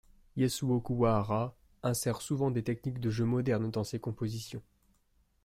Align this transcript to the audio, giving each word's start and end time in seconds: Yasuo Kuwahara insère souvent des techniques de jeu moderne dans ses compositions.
Yasuo 0.35 0.81
Kuwahara 0.81 1.53
insère 1.83 2.21
souvent 2.23 2.49
des 2.49 2.63
techniques 2.63 2.99
de 2.99 3.11
jeu 3.11 3.23
moderne 3.23 3.69
dans 3.69 3.83
ses 3.83 3.99
compositions. 3.99 4.63